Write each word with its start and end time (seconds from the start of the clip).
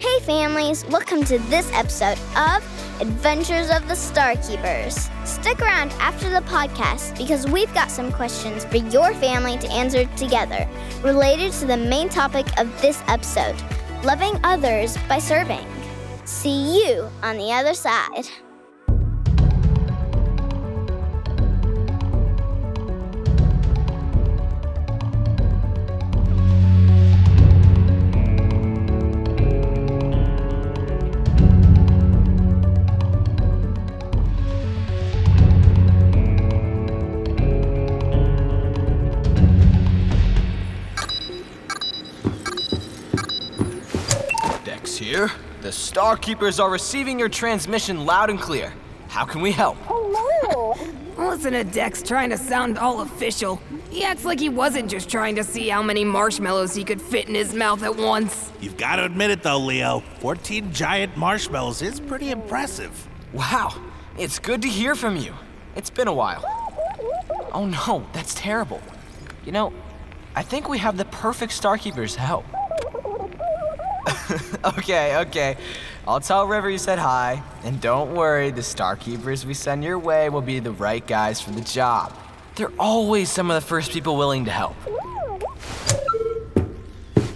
Hey, 0.00 0.20
families, 0.20 0.84
welcome 0.84 1.24
to 1.24 1.40
this 1.50 1.68
episode 1.72 2.18
of 2.36 2.62
Adventures 3.00 3.68
of 3.68 3.88
the 3.88 3.94
Starkeepers. 3.94 5.10
Stick 5.26 5.60
around 5.60 5.90
after 5.94 6.30
the 6.30 6.40
podcast 6.42 7.18
because 7.18 7.48
we've 7.48 7.72
got 7.74 7.90
some 7.90 8.12
questions 8.12 8.64
for 8.64 8.76
your 8.76 9.12
family 9.14 9.58
to 9.58 9.68
answer 9.72 10.04
together 10.14 10.68
related 11.02 11.50
to 11.54 11.66
the 11.66 11.76
main 11.76 12.08
topic 12.08 12.46
of 12.60 12.80
this 12.80 13.02
episode 13.08 13.56
loving 14.04 14.38
others 14.44 14.96
by 15.08 15.18
serving. 15.18 15.66
See 16.24 16.86
you 16.86 17.10
on 17.24 17.36
the 17.36 17.50
other 17.50 17.74
side. 17.74 18.28
Starkeepers 45.98 46.62
are 46.62 46.70
receiving 46.70 47.18
your 47.18 47.28
transmission 47.28 48.06
loud 48.06 48.30
and 48.30 48.38
clear. 48.38 48.72
How 49.08 49.24
can 49.24 49.40
we 49.40 49.50
help? 49.50 49.76
Hello? 49.82 50.76
Listen 51.18 51.54
to 51.54 51.64
Dex 51.64 52.04
trying 52.04 52.30
to 52.30 52.36
sound 52.36 52.78
all 52.78 53.00
official. 53.00 53.60
He 53.90 54.04
acts 54.04 54.24
like 54.24 54.38
he 54.38 54.48
wasn't 54.48 54.88
just 54.88 55.10
trying 55.10 55.34
to 55.34 55.42
see 55.42 55.68
how 55.68 55.82
many 55.82 56.04
marshmallows 56.04 56.72
he 56.72 56.84
could 56.84 57.02
fit 57.02 57.28
in 57.28 57.34
his 57.34 57.52
mouth 57.52 57.82
at 57.82 57.96
once. 57.96 58.52
You've 58.60 58.76
got 58.76 58.94
to 58.96 59.06
admit 59.06 59.32
it 59.32 59.42
though, 59.42 59.58
Leo. 59.58 60.04
14 60.20 60.72
giant 60.72 61.16
marshmallows 61.16 61.82
is 61.82 61.98
pretty 61.98 62.30
impressive. 62.30 63.08
Wow, 63.32 63.74
it's 64.16 64.38
good 64.38 64.62
to 64.62 64.68
hear 64.68 64.94
from 64.94 65.16
you. 65.16 65.34
It's 65.74 65.90
been 65.90 66.06
a 66.06 66.14
while. 66.14 66.44
Oh 67.52 67.66
no, 67.66 68.06
that's 68.12 68.34
terrible. 68.34 68.80
You 69.44 69.50
know, 69.50 69.72
I 70.36 70.44
think 70.44 70.68
we 70.68 70.78
have 70.78 70.96
the 70.96 71.06
perfect 71.06 71.60
Starkeepers 71.60 72.14
to 72.14 72.20
help. 72.20 72.44
okay, 74.64 75.16
okay. 75.18 75.56
I'll 76.06 76.20
tell 76.20 76.46
River 76.46 76.70
you 76.70 76.78
said 76.78 76.98
hi. 76.98 77.42
And 77.64 77.80
don't 77.80 78.14
worry, 78.14 78.50
the 78.50 78.60
Starkeepers 78.60 79.44
we 79.44 79.54
send 79.54 79.84
your 79.84 79.98
way 79.98 80.28
will 80.28 80.42
be 80.42 80.58
the 80.58 80.72
right 80.72 81.06
guys 81.06 81.40
for 81.40 81.50
the 81.50 81.60
job. 81.60 82.14
They're 82.54 82.72
always 82.78 83.30
some 83.30 83.50
of 83.50 83.54
the 83.54 83.66
first 83.66 83.92
people 83.92 84.16
willing 84.16 84.44
to 84.46 84.50
help. 84.50 84.76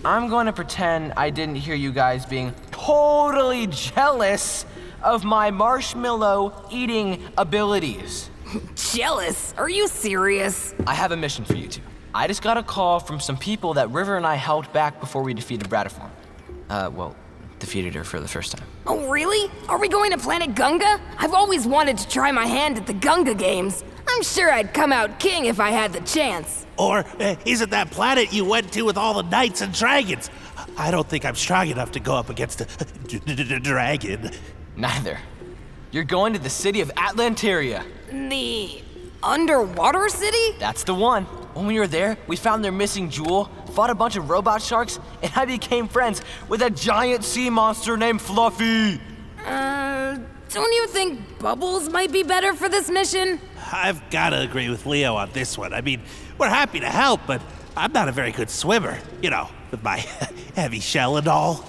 I'm 0.04 0.28
going 0.28 0.46
to 0.46 0.52
pretend 0.52 1.12
I 1.16 1.30
didn't 1.30 1.56
hear 1.56 1.76
you 1.76 1.92
guys 1.92 2.26
being 2.26 2.52
totally 2.72 3.68
jealous 3.68 4.66
of 5.02 5.24
my 5.24 5.50
marshmallow 5.50 6.66
eating 6.70 7.22
abilities. 7.38 8.30
Jealous? 8.74 9.54
Are 9.56 9.70
you 9.70 9.88
serious? 9.88 10.74
I 10.86 10.94
have 10.94 11.12
a 11.12 11.16
mission 11.16 11.44
for 11.44 11.54
you 11.54 11.68
two. 11.68 11.82
I 12.14 12.26
just 12.26 12.42
got 12.42 12.58
a 12.58 12.62
call 12.62 13.00
from 13.00 13.20
some 13.20 13.36
people 13.36 13.74
that 13.74 13.90
River 13.90 14.16
and 14.16 14.26
I 14.26 14.34
helped 14.34 14.72
back 14.72 15.00
before 15.00 15.22
we 15.22 15.34
defeated 15.34 15.68
Bratiform. 15.68 16.10
Uh, 16.72 16.88
well, 16.88 17.14
defeated 17.58 17.94
her 17.94 18.02
for 18.02 18.18
the 18.18 18.26
first 18.26 18.56
time. 18.56 18.66
Oh, 18.86 19.06
really? 19.10 19.50
Are 19.68 19.78
we 19.78 19.88
going 19.88 20.10
to 20.12 20.16
Planet 20.16 20.54
Gunga? 20.54 20.98
I've 21.18 21.34
always 21.34 21.66
wanted 21.66 21.98
to 21.98 22.08
try 22.08 22.32
my 22.32 22.46
hand 22.46 22.78
at 22.78 22.86
the 22.86 22.94
Gunga 22.94 23.34
games. 23.34 23.84
I'm 24.08 24.22
sure 24.22 24.50
I'd 24.50 24.72
come 24.72 24.90
out 24.90 25.20
king 25.20 25.44
if 25.44 25.60
I 25.60 25.68
had 25.68 25.92
the 25.92 26.00
chance. 26.00 26.64
Or 26.78 27.04
uh, 27.20 27.36
is 27.44 27.60
it 27.60 27.68
that 27.70 27.90
planet 27.90 28.32
you 28.32 28.46
went 28.46 28.72
to 28.72 28.82
with 28.86 28.96
all 28.96 29.12
the 29.22 29.28
knights 29.28 29.60
and 29.60 29.70
dragons? 29.74 30.30
I 30.78 30.90
don't 30.90 31.06
think 31.06 31.26
I'm 31.26 31.34
strong 31.34 31.68
enough 31.68 31.92
to 31.92 32.00
go 32.00 32.14
up 32.16 32.30
against 32.30 32.62
a 32.62 32.64
d- 33.06 33.18
d- 33.18 33.34
d- 33.44 33.58
dragon. 33.58 34.30
Neither. 34.74 35.18
You're 35.90 36.04
going 36.04 36.32
to 36.32 36.38
the 36.38 36.48
city 36.50 36.80
of 36.80 36.90
Atlanteria. 36.96 37.84
The 38.10 38.80
underwater 39.22 40.08
city? 40.08 40.56
That's 40.58 40.84
the 40.84 40.94
one. 40.94 41.26
When 41.52 41.66
we 41.66 41.78
were 41.78 41.86
there, 41.86 42.16
we 42.26 42.36
found 42.36 42.64
their 42.64 42.72
missing 42.72 43.10
jewel, 43.10 43.50
fought 43.72 43.90
a 43.90 43.94
bunch 43.94 44.16
of 44.16 44.30
robot 44.30 44.62
sharks, 44.62 45.00
and 45.22 45.32
I 45.34 45.44
became 45.44 45.88
friends 45.88 46.22
with 46.48 46.62
a 46.62 46.70
giant 46.70 47.24
sea 47.24 47.50
monster 47.50 47.96
named 47.96 48.20
Fluffy. 48.20 49.00
Uh, 49.44 50.18
don't 50.50 50.72
you 50.72 50.86
think 50.88 51.38
Bubbles 51.38 51.88
might 51.88 52.12
be 52.12 52.22
better 52.22 52.54
for 52.54 52.68
this 52.68 52.90
mission? 52.90 53.40
I've 53.72 54.10
got 54.10 54.30
to 54.30 54.40
agree 54.40 54.68
with 54.68 54.84
Leo 54.84 55.14
on 55.14 55.30
this 55.32 55.56
one. 55.56 55.72
I 55.72 55.80
mean, 55.80 56.02
we're 56.38 56.48
happy 56.48 56.80
to 56.80 56.88
help, 56.88 57.22
but 57.26 57.40
I'm 57.76 57.92
not 57.92 58.08
a 58.08 58.12
very 58.12 58.32
good 58.32 58.50
swimmer, 58.50 58.98
you 59.22 59.30
know, 59.30 59.48
with 59.70 59.82
my 59.82 59.96
heavy 60.54 60.80
shell 60.80 61.16
and 61.16 61.26
all. 61.26 61.64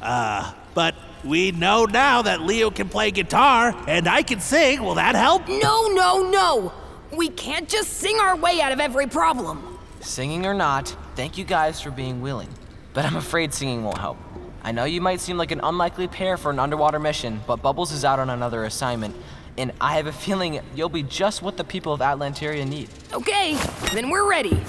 Uh, 0.00 0.52
but 0.74 0.96
we 1.24 1.52
know 1.52 1.84
now 1.84 2.22
that 2.22 2.40
Leo 2.40 2.70
can 2.70 2.88
play 2.88 3.12
guitar 3.12 3.72
and 3.86 4.08
I 4.08 4.22
can 4.22 4.40
sing. 4.40 4.82
Will 4.82 4.96
that 4.96 5.14
help? 5.14 5.46
No, 5.46 5.86
no, 5.88 6.28
no! 6.28 6.72
We 7.12 7.28
can't 7.28 7.68
just 7.68 7.92
sing 7.92 8.18
our 8.18 8.34
way 8.34 8.60
out 8.60 8.72
of 8.72 8.80
every 8.80 9.06
problem. 9.06 9.71
Singing 10.02 10.46
or 10.46 10.52
not, 10.52 10.96
thank 11.14 11.38
you 11.38 11.44
guys 11.44 11.80
for 11.80 11.92
being 11.92 12.22
willing. 12.22 12.48
But 12.92 13.04
I'm 13.04 13.14
afraid 13.14 13.54
singing 13.54 13.84
won't 13.84 13.98
help. 13.98 14.18
I 14.64 14.72
know 14.72 14.82
you 14.84 15.00
might 15.00 15.20
seem 15.20 15.36
like 15.36 15.52
an 15.52 15.60
unlikely 15.62 16.08
pair 16.08 16.36
for 16.36 16.50
an 16.50 16.58
underwater 16.58 16.98
mission, 16.98 17.40
but 17.46 17.62
Bubbles 17.62 17.92
is 17.92 18.04
out 18.04 18.18
on 18.18 18.28
another 18.28 18.64
assignment, 18.64 19.14
and 19.56 19.70
I 19.80 19.94
have 19.94 20.08
a 20.08 20.12
feeling 20.12 20.60
you'll 20.74 20.88
be 20.88 21.04
just 21.04 21.40
what 21.40 21.56
the 21.56 21.62
people 21.62 21.92
of 21.92 22.00
Atlanteria 22.00 22.64
need. 22.68 22.88
Okay, 23.12 23.56
then 23.92 24.10
we're 24.10 24.28
ready. 24.28 24.60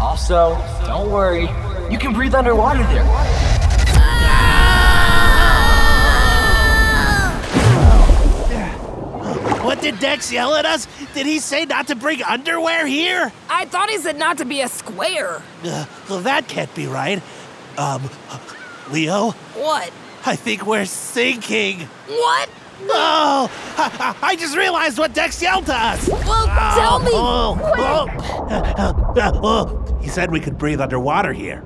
Also, 0.00 0.58
don't 0.86 1.12
worry, 1.12 1.48
you 1.88 1.98
can 1.98 2.12
breathe 2.12 2.34
underwater 2.34 2.82
there. 2.88 3.06
What 9.62 9.80
did 9.80 9.98
Dex 9.98 10.32
yell 10.32 10.54
at 10.54 10.64
us? 10.64 10.86
Did 11.16 11.24
he 11.24 11.38
say 11.38 11.64
not 11.64 11.86
to 11.86 11.94
bring 11.94 12.22
underwear 12.22 12.86
here? 12.86 13.32
I 13.48 13.64
thought 13.64 13.88
he 13.88 13.96
said 13.96 14.18
not 14.18 14.36
to 14.36 14.44
be 14.44 14.60
a 14.60 14.68
square. 14.68 15.40
Uh, 15.64 15.86
well, 16.10 16.20
that 16.20 16.46
can't 16.46 16.72
be 16.74 16.86
right. 16.86 17.22
Um, 17.78 18.02
Leo, 18.90 19.30
What? 19.54 19.90
I 20.26 20.36
think 20.36 20.66
we're 20.66 20.84
sinking. 20.84 21.80
What? 22.06 22.50
Oh, 22.82 23.50
I, 23.78 24.14
I 24.20 24.36
just 24.36 24.58
realized 24.58 24.98
what 24.98 25.14
Dex 25.14 25.40
yelled 25.40 25.64
to 25.66 25.74
us. 25.74 26.06
Well, 26.06 26.46
tell 26.74 26.98
me. 26.98 27.10
Oh, 27.14 27.58
oh, 27.78 29.14
oh, 29.16 29.40
oh. 29.42 29.98
He 30.02 30.10
said 30.10 30.30
we 30.30 30.40
could 30.40 30.58
breathe 30.58 30.82
underwater 30.82 31.32
here. 31.32 31.64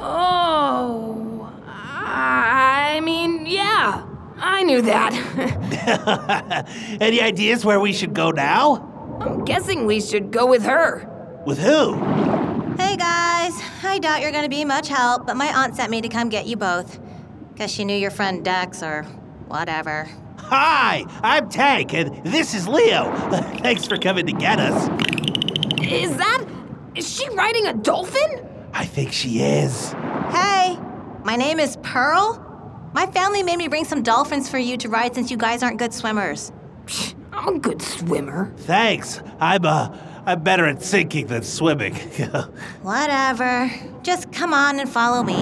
Oh, 0.00 1.50
I 1.66 3.00
mean, 3.02 3.46
yeah, 3.46 4.04
I 4.38 4.62
knew 4.62 4.82
that. 4.82 6.66
Any 7.00 7.20
ideas 7.20 7.64
where 7.64 7.80
we 7.80 7.92
should 7.92 8.14
go 8.14 8.30
now? 8.30 8.92
I'm 9.20 9.44
guessing 9.44 9.86
we 9.86 10.00
should 10.00 10.30
go 10.30 10.46
with 10.46 10.62
her. 10.64 11.08
With 11.46 11.58
who? 11.58 11.94
Hey 12.76 12.96
guys, 12.96 13.58
I 13.82 13.98
doubt 14.00 14.20
you're 14.20 14.32
gonna 14.32 14.48
be 14.48 14.64
much 14.64 14.88
help, 14.88 15.26
but 15.26 15.36
my 15.36 15.46
aunt 15.46 15.76
sent 15.76 15.90
me 15.90 16.00
to 16.02 16.08
come 16.08 16.28
get 16.28 16.46
you 16.46 16.56
both. 16.56 16.98
Guess 17.54 17.70
she 17.70 17.84
knew 17.84 17.96
your 17.96 18.10
friend 18.10 18.44
Dex 18.44 18.82
or 18.82 19.04
whatever. 19.48 20.08
Hi, 20.38 21.04
I'm 21.22 21.48
Tank, 21.48 21.94
and 21.94 22.22
this 22.24 22.54
is 22.54 22.68
Leo. 22.68 23.10
Thanks 23.62 23.86
for 23.86 23.96
coming 23.96 24.26
to 24.26 24.32
get 24.32 24.60
us. 24.60 24.88
Is 25.80 26.16
that? 26.18 26.46
Is 26.94 27.08
she 27.10 27.28
riding 27.30 27.66
a 27.66 27.72
dolphin? 27.72 28.46
I 28.72 28.84
think 28.84 29.12
she 29.12 29.40
is. 29.40 29.92
Hey, 30.30 30.78
my 31.24 31.36
name 31.36 31.58
is 31.58 31.78
Pearl. 31.78 32.42
My 32.96 33.04
family 33.04 33.42
made 33.42 33.58
me 33.58 33.68
bring 33.68 33.84
some 33.84 34.02
dolphins 34.02 34.48
for 34.48 34.56
you 34.56 34.78
to 34.78 34.88
ride 34.88 35.14
since 35.14 35.30
you 35.30 35.36
guys 35.36 35.62
aren't 35.62 35.78
good 35.78 35.92
swimmers. 35.92 36.50
I'm 37.30 37.56
a 37.56 37.58
good 37.58 37.82
swimmer. 37.82 38.54
Thanks. 38.56 39.20
I'm 39.38 39.66
uh, 39.66 39.94
I'm 40.24 40.42
better 40.42 40.64
at 40.64 40.82
sinking 40.82 41.26
than 41.26 41.42
swimming. 41.42 41.94
Whatever. 42.80 43.70
Just 44.02 44.32
come 44.32 44.54
on 44.54 44.80
and 44.80 44.88
follow 44.88 45.22
me. 45.22 45.34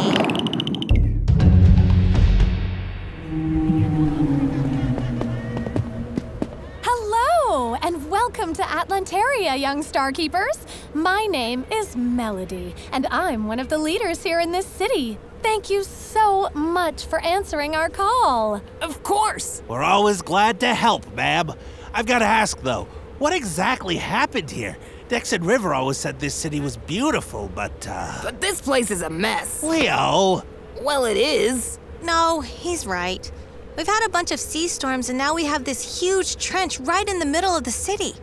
Hello, 6.82 7.76
and 7.76 8.10
welcome 8.10 8.52
to 8.54 8.62
Atlantaria, 8.62 9.56
young 9.60 9.84
Starkeepers. 9.84 10.66
My 10.92 11.26
name 11.26 11.64
is 11.70 11.94
Melody, 11.94 12.74
and 12.90 13.06
I'm 13.12 13.46
one 13.46 13.60
of 13.60 13.68
the 13.68 13.78
leaders 13.78 14.24
here 14.24 14.40
in 14.40 14.50
this 14.50 14.66
city. 14.66 15.18
Thank 15.44 15.68
you 15.68 15.84
so 15.84 16.48
much 16.54 17.04
for 17.04 17.22
answering 17.22 17.76
our 17.76 17.90
call. 17.90 18.62
Of 18.80 19.02
course. 19.02 19.62
We're 19.68 19.82
always 19.82 20.22
glad 20.22 20.58
to 20.60 20.74
help, 20.74 21.14
ma'am. 21.14 21.52
I've 21.92 22.06
got 22.06 22.20
to 22.20 22.24
ask 22.24 22.58
though, 22.62 22.84
what 23.18 23.34
exactly 23.34 23.96
happened 23.96 24.50
here? 24.50 24.78
Dex 25.08 25.34
and 25.34 25.44
River 25.44 25.74
always 25.74 25.98
said 25.98 26.18
this 26.18 26.34
city 26.34 26.60
was 26.60 26.78
beautiful, 26.78 27.50
but 27.54 27.86
uh, 27.86 28.20
But 28.22 28.40
this 28.40 28.62
place 28.62 28.90
is 28.90 29.02
a 29.02 29.10
mess. 29.10 29.62
Leo. 29.62 30.42
Well, 30.80 31.04
it 31.04 31.18
is. 31.18 31.78
No, 32.02 32.40
he's 32.40 32.86
right. 32.86 33.30
We've 33.76 33.86
had 33.86 34.06
a 34.06 34.08
bunch 34.08 34.30
of 34.32 34.40
sea 34.40 34.66
storms, 34.66 35.10
and 35.10 35.18
now 35.18 35.34
we 35.34 35.44
have 35.44 35.64
this 35.64 36.00
huge 36.00 36.36
trench 36.36 36.80
right 36.80 37.06
in 37.06 37.18
the 37.18 37.26
middle 37.26 37.54
of 37.54 37.64
the 37.64 37.70
city. 37.70 38.14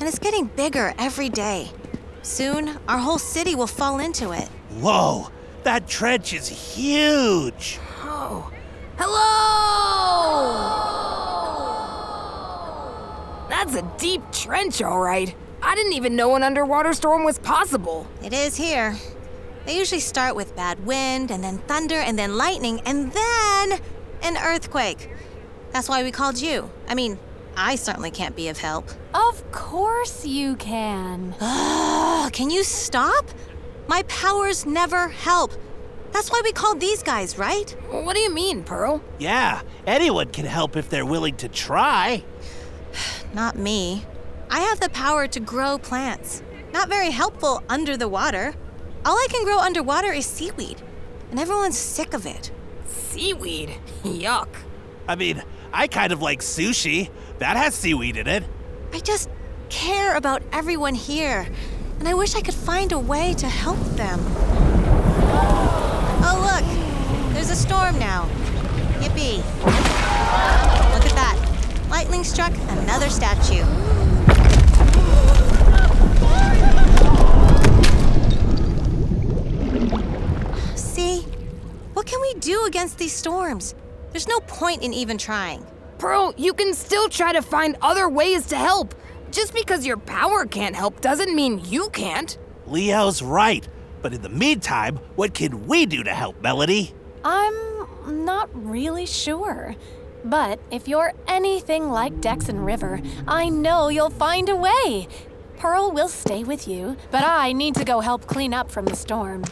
And 0.00 0.08
it's 0.08 0.18
getting 0.18 0.46
bigger 0.46 0.92
every 0.98 1.28
day. 1.28 1.70
Soon, 2.22 2.78
our 2.88 2.98
whole 2.98 3.18
city 3.18 3.54
will 3.54 3.68
fall 3.68 4.00
into 4.00 4.32
it. 4.32 4.48
Whoa, 4.80 5.28
That 5.64 5.88
trench 5.88 6.32
is 6.32 6.48
huge. 6.48 7.78
Oh. 8.02 8.50
Hello! 8.98 9.28
That's 13.48 13.74
a 13.74 13.82
deep 13.98 14.22
trench, 14.32 14.82
all 14.82 15.00
right. 15.00 15.34
I 15.62 15.74
didn't 15.74 15.92
even 15.94 16.16
know 16.16 16.34
an 16.36 16.42
underwater 16.42 16.92
storm 16.92 17.24
was 17.24 17.38
possible. 17.38 18.06
It 18.22 18.32
is 18.32 18.56
here. 18.56 18.96
They 19.66 19.76
usually 19.76 20.00
start 20.00 20.34
with 20.34 20.56
bad 20.56 20.86
wind, 20.86 21.30
and 21.30 21.44
then 21.44 21.58
thunder, 21.58 21.96
and 21.96 22.18
then 22.18 22.36
lightning, 22.36 22.80
and 22.86 23.12
then 23.12 23.80
an 24.22 24.36
earthquake. 24.36 25.10
That's 25.72 25.88
why 25.88 26.02
we 26.02 26.10
called 26.10 26.40
you. 26.40 26.70
I 26.88 26.94
mean, 26.94 27.18
I 27.56 27.74
certainly 27.74 28.10
can't 28.10 28.34
be 28.34 28.48
of 28.48 28.58
help. 28.58 28.88
Of 29.12 29.50
course 29.52 30.24
you 30.24 30.56
can. 30.56 31.34
Can 32.32 32.50
you 32.50 32.62
stop? 32.62 33.26
My 33.88 34.02
powers 34.02 34.66
never 34.66 35.08
help. 35.08 35.52
That's 36.12 36.30
why 36.30 36.42
we 36.44 36.52
called 36.52 36.78
these 36.78 37.02
guys, 37.02 37.38
right? 37.38 37.70
What 37.90 38.14
do 38.14 38.20
you 38.20 38.32
mean, 38.32 38.62
Pearl? 38.62 39.02
Yeah, 39.18 39.62
anyone 39.86 40.28
can 40.28 40.44
help 40.44 40.76
if 40.76 40.88
they're 40.90 41.06
willing 41.06 41.36
to 41.38 41.48
try. 41.48 42.22
Not 43.34 43.56
me. 43.56 44.04
I 44.50 44.60
have 44.60 44.80
the 44.80 44.90
power 44.90 45.26
to 45.28 45.40
grow 45.40 45.78
plants. 45.78 46.42
Not 46.72 46.88
very 46.88 47.10
helpful 47.10 47.62
under 47.68 47.96
the 47.96 48.08
water. 48.08 48.54
All 49.04 49.16
I 49.16 49.26
can 49.30 49.44
grow 49.44 49.58
underwater 49.58 50.12
is 50.12 50.26
seaweed, 50.26 50.80
and 51.30 51.40
everyone's 51.40 51.78
sick 51.78 52.12
of 52.12 52.26
it. 52.26 52.50
Seaweed. 52.86 53.70
Yuck. 54.02 54.48
I 55.06 55.14
mean, 55.14 55.42
I 55.72 55.86
kind 55.86 56.12
of 56.12 56.20
like 56.20 56.40
sushi. 56.40 57.10
That 57.38 57.56
has 57.56 57.74
seaweed 57.74 58.16
in 58.16 58.26
it. 58.26 58.44
I 58.92 59.00
just 59.00 59.30
care 59.70 60.16
about 60.16 60.42
everyone 60.52 60.94
here, 60.94 61.46
and 61.98 62.08
I 62.08 62.14
wish 62.14 62.34
I 62.34 62.40
could 62.40 62.54
find 62.54 62.92
a 62.92 62.98
way 62.98 63.34
to 63.34 63.48
help 63.48 63.78
them. 63.96 64.20
Oh, 66.22 66.38
look! 66.40 67.34
There's 67.34 67.50
a 67.50 67.56
storm 67.56 67.98
now. 67.98 68.28
Yippee. 69.00 69.38
Look 70.94 71.06
at 71.06 71.14
that. 71.14 71.86
Lightning 71.90 72.24
struck 72.24 72.52
another 72.68 73.08
statue. 73.08 73.64
See? 80.76 81.22
What 81.94 82.06
can 82.06 82.20
we 82.20 82.34
do 82.34 82.64
against 82.66 82.98
these 82.98 83.12
storms? 83.12 83.74
There's 84.12 84.28
no 84.28 84.40
point 84.40 84.82
in 84.82 84.92
even 84.92 85.18
trying. 85.18 85.66
Pearl, 85.98 86.32
you 86.36 86.54
can 86.54 86.74
still 86.74 87.08
try 87.08 87.32
to 87.32 87.42
find 87.42 87.76
other 87.82 88.08
ways 88.08 88.46
to 88.46 88.56
help. 88.56 88.94
Just 89.30 89.54
because 89.54 89.86
your 89.86 89.98
power 89.98 90.46
can't 90.46 90.74
help 90.74 91.00
doesn't 91.00 91.34
mean 91.34 91.60
you 91.64 91.90
can't. 91.90 92.38
Leo's 92.66 93.22
right. 93.22 93.66
But 94.02 94.14
in 94.14 94.22
the 94.22 94.28
meantime, 94.28 94.96
what 95.16 95.34
can 95.34 95.66
we 95.66 95.86
do 95.86 96.02
to 96.04 96.14
help, 96.14 96.40
Melody? 96.40 96.94
I'm 97.24 98.24
not 98.24 98.48
really 98.52 99.06
sure. 99.06 99.74
But 100.24 100.60
if 100.70 100.88
you're 100.88 101.12
anything 101.26 101.90
like 101.90 102.20
Dex 102.20 102.48
and 102.48 102.64
River, 102.64 103.00
I 103.26 103.48
know 103.48 103.88
you'll 103.88 104.10
find 104.10 104.48
a 104.48 104.56
way. 104.56 105.08
Pearl 105.56 105.90
will 105.90 106.08
stay 106.08 106.44
with 106.44 106.68
you, 106.68 106.96
but 107.10 107.24
I 107.24 107.52
need 107.52 107.74
to 107.76 107.84
go 107.84 108.00
help 108.00 108.26
clean 108.26 108.54
up 108.54 108.70
from 108.70 108.84
the 108.86 108.96
storm. 108.96 109.44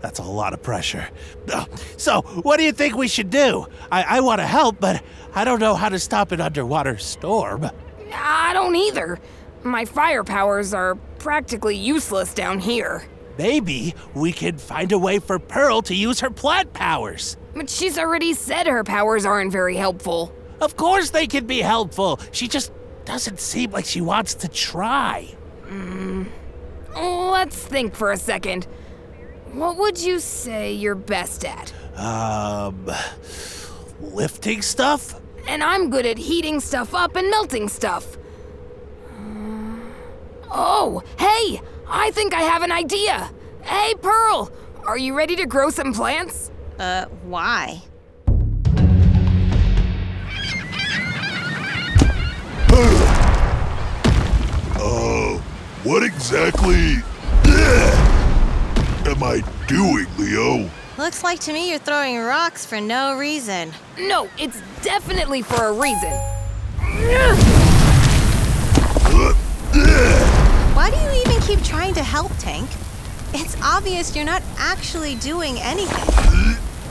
That's 0.00 0.18
a 0.18 0.22
lot 0.22 0.52
of 0.52 0.62
pressure. 0.62 1.08
Uh, 1.52 1.66
So, 1.96 2.22
what 2.42 2.56
do 2.58 2.64
you 2.64 2.72
think 2.72 2.96
we 2.96 3.08
should 3.08 3.30
do? 3.30 3.66
I, 3.90 4.02
I 4.02 4.20
want 4.20 4.40
to 4.40 4.46
help, 4.46 4.80
but 4.80 5.02
I 5.34 5.44
don't 5.44 5.60
know 5.60 5.74
how 5.74 5.88
to 5.88 5.98
stop 5.98 6.32
an 6.32 6.40
underwater 6.40 6.96
storm. 6.98 7.70
I 8.12 8.52
don't 8.52 8.74
either. 8.76 9.18
My 9.62 9.84
fire 9.84 10.24
powers 10.24 10.72
are 10.72 10.94
practically 11.18 11.76
useless 11.76 12.32
down 12.32 12.60
here. 12.60 13.04
Maybe 13.36 13.94
we 14.14 14.32
can 14.32 14.58
find 14.58 14.90
a 14.92 14.98
way 14.98 15.18
for 15.18 15.38
Pearl 15.38 15.82
to 15.82 15.94
use 15.94 16.20
her 16.20 16.30
plant 16.30 16.72
powers. 16.72 17.36
But 17.54 17.68
she's 17.70 17.98
already 17.98 18.32
said 18.34 18.66
her 18.66 18.84
powers 18.84 19.24
aren't 19.24 19.52
very 19.52 19.76
helpful. 19.76 20.32
Of 20.60 20.76
course, 20.76 21.10
they 21.10 21.26
can 21.26 21.46
be 21.46 21.60
helpful. 21.60 22.20
She 22.32 22.48
just 22.48 22.72
doesn't 23.04 23.40
seem 23.40 23.70
like 23.70 23.84
she 23.86 24.00
wants 24.00 24.34
to 24.34 24.48
try. 24.48 25.28
Let's 26.94 27.56
think 27.56 27.94
for 27.94 28.12
a 28.12 28.16
second. 28.16 28.66
What 29.52 29.78
would 29.78 30.00
you 30.00 30.20
say 30.20 30.72
you're 30.72 30.94
best 30.94 31.44
at? 31.44 31.72
Um, 31.98 32.88
lifting 34.00 34.62
stuff? 34.62 35.20
And 35.48 35.64
I'm 35.64 35.90
good 35.90 36.06
at 36.06 36.18
heating 36.18 36.60
stuff 36.60 36.94
up 36.94 37.16
and 37.16 37.28
melting 37.30 37.68
stuff. 37.68 38.16
Oh, 40.52 41.02
hey! 41.18 41.60
I 41.88 42.12
think 42.12 42.32
I 42.32 42.42
have 42.42 42.62
an 42.62 42.70
idea! 42.70 43.30
Hey, 43.62 43.94
Pearl! 44.00 44.52
Are 44.86 44.98
you 44.98 45.16
ready 45.16 45.34
to 45.36 45.46
grow 45.46 45.70
some 45.70 45.92
plants? 45.92 46.50
Uh, 46.78 47.06
why? 47.24 47.82
Uh, 54.76 55.38
what 55.82 56.04
exactly 56.04 57.02
am 59.10 59.22
I 59.24 59.42
doing, 59.66 60.06
Leo? 60.18 60.70
Looks 60.96 61.24
like 61.24 61.40
to 61.40 61.52
me 61.52 61.70
you're 61.70 61.80
throwing 61.80 62.18
rocks 62.18 62.64
for 62.64 62.80
no 62.80 63.18
reason. 63.18 63.72
No, 63.98 64.28
it's 64.38 64.60
definitely 64.82 65.42
for 65.42 65.64
a 65.64 65.72
reason. 65.72 66.12
Why 70.74 70.90
do 70.90 70.96
you 70.96 71.22
even 71.22 71.42
keep 71.42 71.62
trying 71.64 71.94
to 71.94 72.02
help, 72.02 72.30
Tank? 72.38 72.70
It's 73.32 73.60
obvious 73.62 74.14
you're 74.14 74.24
not 74.24 74.42
actually 74.58 75.16
doing 75.16 75.56
anything. 75.58 76.04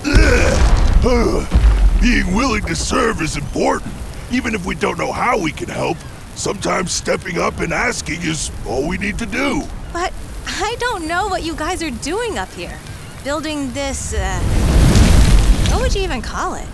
Being 2.01 2.35
willing 2.35 2.63
to 2.65 2.75
serve 2.75 3.21
is 3.21 3.37
important, 3.37 3.93
even 4.31 4.53
if 4.55 4.65
we 4.65 4.75
don't 4.75 4.97
know 4.97 5.11
how 5.11 5.37
we 5.39 5.51
can 5.51 5.69
help. 5.69 5.97
Sometimes 6.35 6.91
stepping 6.91 7.37
up 7.37 7.59
and 7.59 7.73
asking 7.73 8.21
is 8.21 8.51
all 8.65 8.87
we 8.87 8.97
need 8.97 9.17
to 9.19 9.25
do. 9.25 9.63
But 9.91 10.13
I 10.51 10.75
don't 10.79 11.07
know 11.07 11.27
what 11.27 11.43
you 11.43 11.55
guys 11.55 11.81
are 11.83 11.91
doing 11.91 12.37
up 12.37 12.51
here. 12.53 12.77
Building 13.23 13.71
this, 13.73 14.13
uh. 14.13 14.39
What 15.71 15.81
would 15.81 15.95
you 15.95 16.01
even 16.01 16.21
call 16.21 16.55
it? 16.55 16.67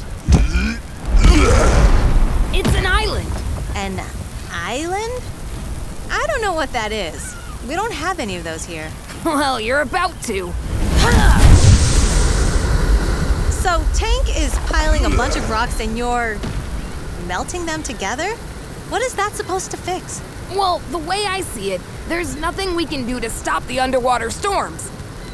It's 2.53 2.73
an 2.75 2.85
island. 2.85 3.29
An 3.75 3.99
island? 4.51 5.21
I 6.09 6.25
don't 6.27 6.41
know 6.41 6.53
what 6.53 6.71
that 6.73 6.91
is. 6.91 7.35
We 7.67 7.75
don't 7.75 7.91
have 7.93 8.19
any 8.19 8.37
of 8.37 8.43
those 8.43 8.65
here. 8.65 8.89
Well, 9.25 9.59
you're 9.59 9.81
about 9.81 10.13
to. 10.23 10.53
So, 13.51 13.83
Tank 13.95 14.37
is 14.37 14.53
piling 14.67 15.05
a 15.05 15.09
bunch 15.09 15.35
of 15.35 15.49
rocks 15.49 15.79
and 15.79 15.97
you're. 15.97 16.37
melting 17.27 17.65
them 17.65 17.81
together? 17.81 18.29
What 18.89 19.01
is 19.01 19.15
that 19.15 19.33
supposed 19.33 19.71
to 19.71 19.77
fix? 19.77 20.21
Well, 20.51 20.79
the 20.91 20.97
way 20.97 21.25
I 21.25 21.41
see 21.41 21.71
it, 21.71 21.81
there's 22.07 22.35
nothing 22.35 22.75
we 22.75 22.85
can 22.85 23.05
do 23.05 23.19
to 23.19 23.29
stop 23.29 23.65
the 23.67 23.79
underwater 23.79 24.29
storms. 24.29 24.89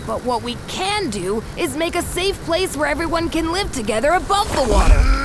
But 0.08 0.24
what 0.24 0.42
we 0.42 0.56
can 0.68 1.10
do 1.10 1.44
is 1.58 1.78
make 1.78 1.96
a 1.96 2.02
safe 2.02 2.36
place 2.44 2.76
where 2.76 2.88
everyone 2.88 3.30
can 3.30 3.52
live 3.52 3.72
together 3.72 4.12
above 4.12 4.50
the 4.56 4.72
water. 4.72 5.22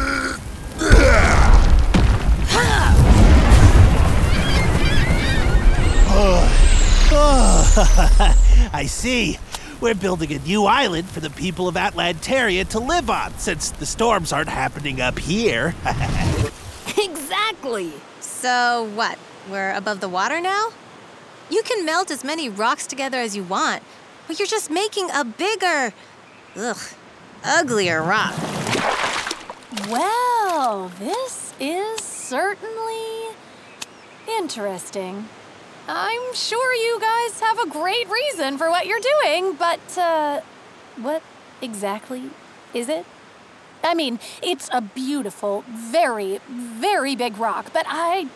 I 8.72 8.86
see. 8.88 9.38
We're 9.82 9.94
building 9.94 10.32
a 10.32 10.38
new 10.38 10.64
island 10.64 11.06
for 11.10 11.20
the 11.20 11.28
people 11.28 11.68
of 11.68 11.74
Atlantaria 11.74 12.66
to 12.68 12.78
live 12.78 13.10
on, 13.10 13.36
since 13.38 13.70
the 13.70 13.84
storms 13.84 14.32
aren't 14.32 14.48
happening 14.48 15.02
up 15.02 15.18
here. 15.18 15.74
exactly. 16.98 17.92
So, 18.20 18.90
what? 18.94 19.18
We're 19.50 19.72
above 19.72 20.00
the 20.00 20.08
water 20.08 20.40
now? 20.40 20.70
You 21.48 21.62
can 21.62 21.84
melt 21.84 22.10
as 22.10 22.24
many 22.24 22.48
rocks 22.48 22.86
together 22.86 23.18
as 23.18 23.36
you 23.36 23.44
want, 23.44 23.82
but 24.26 24.38
you're 24.38 24.48
just 24.48 24.70
making 24.70 25.08
a 25.12 25.24
bigger. 25.24 25.92
ugh. 26.56 26.78
uglier 27.44 28.02
rock. 28.02 28.34
Well, 29.88 30.90
this 30.98 31.54
is 31.60 32.00
certainly 32.00 33.36
interesting. 34.28 35.28
I'm 35.88 36.34
sure 36.34 36.74
you 36.74 36.98
guys 37.00 37.38
have 37.40 37.60
a 37.60 37.68
great 37.68 38.08
reason 38.10 38.58
for 38.58 38.68
what 38.68 38.86
you're 38.86 38.98
doing, 38.98 39.54
but, 39.54 39.96
uh, 39.96 40.40
what 40.96 41.22
exactly 41.62 42.30
is 42.74 42.88
it? 42.88 43.06
I 43.84 43.94
mean, 43.94 44.18
it's 44.42 44.68
a 44.72 44.80
beautiful, 44.80 45.62
very, 45.68 46.40
very 46.48 47.14
big 47.14 47.38
rock, 47.38 47.72
but 47.72 47.86
I 47.88 48.26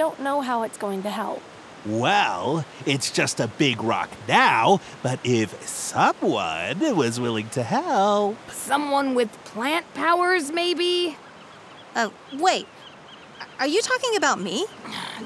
don't 0.00 0.20
know 0.20 0.40
how 0.40 0.62
it's 0.62 0.78
going 0.78 1.02
to 1.02 1.10
help. 1.10 1.42
well, 1.84 2.64
it's 2.86 3.10
just 3.10 3.38
a 3.38 3.46
big 3.46 3.82
rock 3.82 4.08
now, 4.26 4.80
but 5.02 5.18
if 5.24 5.50
someone 5.68 6.96
was 6.96 7.20
willing 7.20 7.50
to 7.50 7.62
help. 7.62 8.38
Someone 8.50 9.14
with 9.14 9.30
plant 9.44 9.84
powers, 9.92 10.50
maybe? 10.50 11.18
Oh, 11.94 12.14
wait. 12.32 12.66
Are 13.58 13.66
you 13.66 13.82
talking 13.82 14.16
about 14.16 14.40
me? 14.40 14.64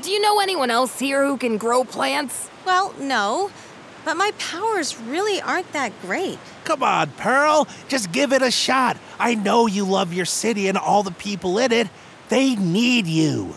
Do 0.02 0.10
you 0.10 0.20
know 0.20 0.40
anyone 0.40 0.72
else 0.72 0.98
here 0.98 1.24
who 1.24 1.36
can 1.36 1.56
grow 1.56 1.84
plants? 1.84 2.50
Well, 2.66 2.92
no. 2.98 3.52
but 4.04 4.16
my 4.16 4.32
powers 4.40 4.98
really 4.98 5.40
aren't 5.40 5.70
that 5.72 5.92
great. 6.02 6.40
Come 6.64 6.82
on, 6.82 7.12
Pearl. 7.12 7.68
Just 7.86 8.10
give 8.10 8.32
it 8.32 8.42
a 8.42 8.50
shot. 8.50 8.96
I 9.20 9.36
know 9.36 9.68
you 9.68 9.84
love 9.84 10.12
your 10.12 10.26
city 10.26 10.66
and 10.66 10.76
all 10.76 11.04
the 11.04 11.12
people 11.12 11.58
in 11.58 11.70
it. 11.70 11.88
They 12.28 12.56
need 12.56 13.06
you. 13.06 13.54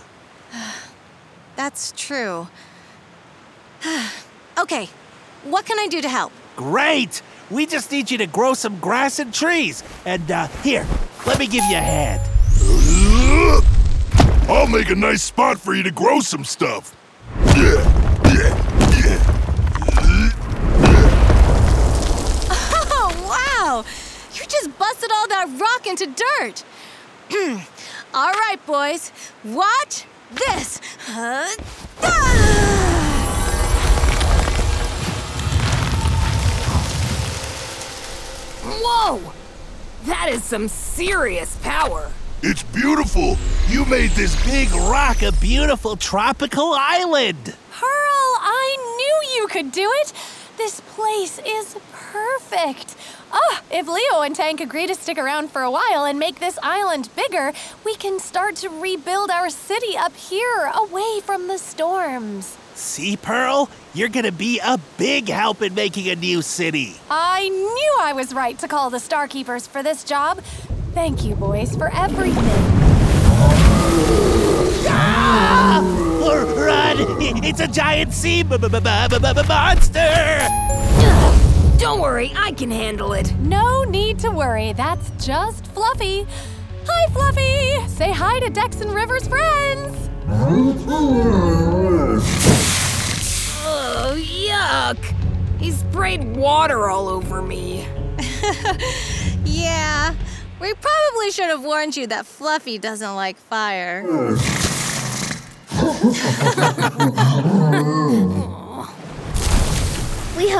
That's 1.57 1.91
true. 1.97 2.47
okay, 4.59 4.89
what 5.43 5.65
can 5.65 5.79
I 5.79 5.87
do 5.87 6.01
to 6.01 6.07
help? 6.07 6.31
Great! 6.55 7.23
We 7.49 7.65
just 7.65 7.91
need 7.91 8.11
you 8.11 8.19
to 8.19 8.27
grow 8.27 8.53
some 8.53 8.77
grass 8.79 9.17
and 9.17 9.33
trees. 9.33 9.83
And 10.05 10.29
uh, 10.29 10.47
here, 10.61 10.85
let 11.25 11.39
me 11.39 11.47
give 11.47 11.63
you 11.65 11.77
a 11.77 11.81
hand. 11.81 12.21
I'll 14.49 14.67
make 14.67 14.91
a 14.91 14.95
nice 14.95 15.23
spot 15.23 15.59
for 15.59 15.73
you 15.73 15.81
to 15.81 15.89
grow 15.89 16.19
some 16.19 16.43
stuff. 16.43 16.95
Yeah, 17.55 17.81
yeah, 18.35 18.53
yeah. 19.01 19.33
Oh, 22.99 23.09
wow! 23.27 23.83
You 24.33 24.45
just 24.45 24.77
busted 24.77 25.09
all 25.11 25.27
that 25.27 25.49
rock 25.59 25.87
into 25.87 26.05
dirt. 26.05 26.63
all 28.13 28.31
right, 28.31 28.59
boys, 28.67 29.11
watch 29.43 30.05
this. 30.31 30.79
Uh! 31.09 31.47
Whoa! 38.63 39.33
That 40.05 40.29
is 40.29 40.43
some 40.43 40.67
serious 40.67 41.55
power. 41.57 42.11
It's 42.43 42.63
beautiful. 42.63 43.37
You 43.67 43.85
made 43.85 44.11
this 44.11 44.35
big 44.45 44.69
rock 44.71 45.21
a 45.21 45.31
beautiful 45.33 45.95
tropical 45.95 46.73
island. 46.73 47.55
Pearl, 47.71 47.89
I 47.89 48.77
knew 48.97 49.41
you 49.41 49.47
could 49.47 49.71
do 49.71 49.89
it. 50.01 50.13
This 50.57 50.81
place 50.81 51.39
is 51.45 51.77
perfect. 51.91 52.95
Ah, 53.31 53.61
if 53.71 53.87
Leo 53.87 54.21
and 54.21 54.35
Tank 54.35 54.61
agree 54.61 54.87
to 54.87 54.95
stick 54.95 55.17
around 55.17 55.51
for 55.51 55.61
a 55.61 55.71
while 55.71 56.05
and 56.05 56.17
make 56.17 56.39
this 56.39 56.57
island 56.63 57.09
bigger, 57.15 57.53
we 57.83 57.95
can 57.95 58.19
start 58.19 58.55
to 58.57 58.69
rebuild 58.69 59.29
our 59.29 59.49
city 59.49 59.97
up 59.97 60.15
here, 60.15 60.71
away 60.73 61.19
from 61.23 61.47
the 61.47 61.57
storms. 61.57 62.57
See, 62.75 63.17
Pearl? 63.17 63.69
You're 63.93 64.09
gonna 64.09 64.31
be 64.31 64.59
a 64.59 64.79
big 64.97 65.29
help 65.29 65.61
in 65.61 65.73
making 65.73 66.09
a 66.09 66.15
new 66.15 66.41
city. 66.41 66.95
I 67.09 67.49
knew 67.49 67.97
I 67.99 68.13
was 68.13 68.33
right 68.33 68.57
to 68.59 68.67
call 68.67 68.89
the 68.89 68.99
Starkeepers 68.99 69.67
for 69.67 69.81
this 69.81 70.03
job. 70.03 70.41
Thank 70.93 71.25
you, 71.25 71.35
boys, 71.35 71.75
for 71.75 71.93
everything. 71.93 72.43
Ah! 74.89 75.81
Run! 76.55 76.97
It's 77.43 77.59
a 77.59 77.67
giant 77.67 78.13
sea 78.13 78.43
monster! 79.43 80.39
Don't 81.77 82.01
worry, 82.01 82.33
I 82.35 82.51
can 82.51 82.71
handle 82.71 83.13
it. 83.13 83.33
No 83.37 83.83
need 83.83 84.19
to 84.19 84.31
worry, 84.31 84.73
that's 84.73 85.11
just 85.23 85.67
Fluffy. 85.67 86.25
Hi, 86.87 87.13
Fluffy! 87.13 87.87
Say 87.87 88.11
hi 88.11 88.39
to 88.39 88.49
Dex 88.49 88.81
and 88.81 88.93
River's 88.93 89.27
friends! 89.27 90.09
Oh, 93.69 94.15
yuck! 94.17 94.97
He 95.59 95.71
sprayed 95.71 96.35
water 96.35 96.89
all 96.89 97.07
over 97.07 97.41
me. 97.41 97.87
Yeah, 99.49 100.13
we 100.59 100.73
probably 100.73 101.31
should 101.31 101.45
have 101.49 101.63
warned 101.63 101.95
you 101.95 102.05
that 102.07 102.25
Fluffy 102.25 102.77
doesn't 102.77 103.15
like 103.15 103.37
fire. 103.37 104.03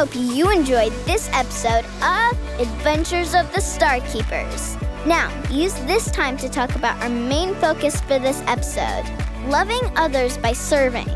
hope 0.08 0.36
you 0.36 0.50
enjoyed 0.50 0.94
this 1.06 1.30
episode 1.34 1.84
of 2.02 2.62
Adventures 2.62 3.36
of 3.36 3.52
the 3.52 3.60
Starkeepers. 3.60 4.80
Now, 5.06 5.30
use 5.50 5.74
this 5.82 6.10
time 6.12 6.38
to 6.38 6.48
talk 6.48 6.76
about 6.76 7.02
our 7.02 7.10
main 7.10 7.54
focus 7.56 8.00
for 8.02 8.18
this 8.18 8.42
episode 8.48 9.04
loving 9.48 9.82
others 9.98 10.38
by 10.38 10.54
serving. 10.54 11.08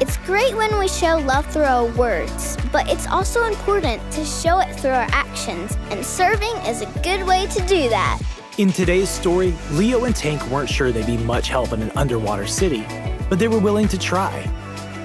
It's 0.00 0.16
great 0.18 0.54
when 0.54 0.78
we 0.78 0.86
show 0.86 1.18
love 1.18 1.46
through 1.46 1.64
our 1.64 1.86
words, 1.96 2.56
but 2.70 2.88
it's 2.88 3.08
also 3.08 3.44
important 3.46 4.00
to 4.12 4.24
show 4.24 4.60
it 4.60 4.72
through 4.76 4.90
our 4.90 5.08
actions, 5.10 5.76
and 5.90 6.04
serving 6.04 6.54
is 6.66 6.82
a 6.82 7.00
good 7.00 7.26
way 7.26 7.46
to 7.46 7.66
do 7.66 7.88
that. 7.88 8.20
In 8.58 8.72
today's 8.72 9.08
story, 9.08 9.54
Leo 9.72 10.04
and 10.04 10.14
Tank 10.14 10.48
weren't 10.50 10.70
sure 10.70 10.92
they'd 10.92 11.06
be 11.06 11.16
much 11.16 11.48
help 11.48 11.72
in 11.72 11.82
an 11.82 11.90
underwater 11.96 12.46
city, 12.46 12.86
but 13.28 13.40
they 13.40 13.48
were 13.48 13.60
willing 13.60 13.88
to 13.88 13.98
try. 13.98 14.48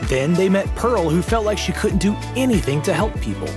Then 0.04 0.34
they 0.34 0.50
met 0.50 0.74
Pearl, 0.76 1.10
who 1.10 1.22
felt 1.22 1.46
like 1.46 1.58
she 1.58 1.72
couldn't 1.72 2.00
do 2.00 2.16
anything 2.36 2.82
to 2.84 2.94
help 2.94 3.20
people. 3.22 3.50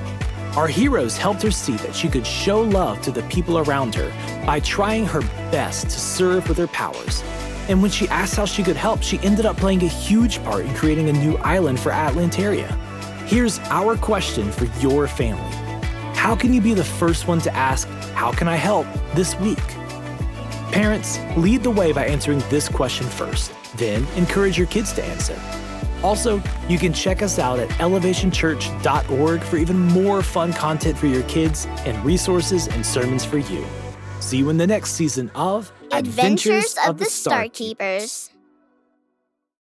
Our 0.57 0.69
heroes 0.69 1.17
helped 1.17 1.43
her 1.43 1.51
see 1.51 1.77
that 1.79 1.97
she 1.97 2.09
could 2.09 2.27
show 2.27 2.61
love 2.61 3.01
to 3.03 3.11
the 3.11 3.23
people 3.25 3.59
around 3.59 3.95
her 3.97 4.13
by 4.47 4.61
trying 4.61 5.05
her 5.07 5.21
best 5.51 5.85
to 5.91 5.99
serve 5.99 6.49
with 6.49 6.59
her 6.59 6.69
powers. 6.69 7.25
And 7.69 7.83
when 7.83 7.91
she 7.91 8.09
asked 8.09 8.37
how 8.37 8.45
she 8.45 8.63
could 8.63 8.77
help, 8.77 9.03
she 9.03 9.19
ended 9.21 9.47
up 9.47 9.57
playing 9.57 9.83
a 9.83 9.89
huge 9.89 10.43
part 10.45 10.65
in 10.65 10.75
creating 10.75 11.09
a 11.09 11.13
new 11.13 11.37
island 11.39 11.81
for 11.81 11.91
Atlantaria. 11.91 12.71
Here's 13.27 13.59
our 13.71 13.97
question 13.97 14.53
for 14.53 14.67
your 14.79 15.09
family 15.09 15.51
How 16.15 16.37
can 16.37 16.53
you 16.53 16.61
be 16.61 16.75
the 16.75 16.85
first 16.85 17.27
one 17.27 17.41
to 17.41 17.53
ask, 17.53 17.89
How 18.15 18.31
can 18.31 18.47
I 18.47 18.57
help 18.57 18.87
this 19.15 19.35
week? 19.41 19.59
Parents, 20.71 21.19
lead 21.37 21.63
the 21.63 21.71
way 21.71 21.93
by 21.93 22.07
answering 22.07 22.41
this 22.51 22.69
question 22.69 23.07
first, 23.07 23.53
then 23.77 24.07
encourage 24.15 24.59
your 24.59 24.67
kids 24.67 24.93
to 24.93 25.05
answer. 25.05 25.35
Also, 26.05 26.43
you 26.69 26.79
can 26.79 26.93
check 26.93 27.23
us 27.23 27.39
out 27.39 27.59
at 27.59 27.69
elevationchurch.org 27.71 29.41
for 29.43 29.57
even 29.57 29.79
more 29.79 30.23
fun 30.23 30.53
content 30.53 30.99
for 30.99 31.07
your 31.07 31.23
kids 31.23 31.67
and 31.87 32.05
resources 32.05 32.69
and 32.69 32.85
sermons 32.85 33.25
for 33.25 33.39
you. 33.39 33.65
See 34.21 34.37
you 34.37 34.51
in 34.51 34.59
the 34.59 34.67
next 34.67 34.93
season 34.93 35.31
of 35.35 35.73
Adventures 35.93 36.77
of 36.87 36.99
the 36.99 37.07
Starkeepers. 37.07 38.34